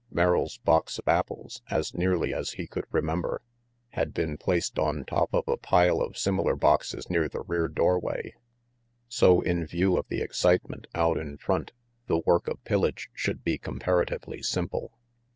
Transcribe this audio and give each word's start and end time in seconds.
Merrill's 0.09 0.57
box 0.57 0.97
of 0.97 1.07
apples, 1.07 1.61
as 1.69 1.93
nearly 1.93 2.33
as 2.33 2.53
he 2.53 2.65
could 2.65 2.85
remember, 2.89 3.43
had 3.89 4.15
been 4.15 4.35
placed 4.35 4.79
on 4.79 5.05
top 5.05 5.31
of 5.31 5.43
a 5.47 5.57
pile 5.57 6.01
of 6.01 6.17
similar 6.17 6.55
boxes 6.55 7.07
near 7.07 7.29
the 7.29 7.41
rear 7.43 7.67
doorway, 7.67 8.33
so 9.07 9.41
in 9.41 9.63
view 9.63 9.95
of 9.97 10.07
the 10.07 10.21
excite 10.23 10.67
ment 10.67 10.87
out 10.95 11.17
in 11.19 11.37
front, 11.37 11.71
the 12.07 12.17
work 12.25 12.47
of 12.47 12.63
pillage 12.63 13.11
should 13.13 13.43
be 13.43 13.59
comparatively 13.59 14.41
simple. 14.41 14.97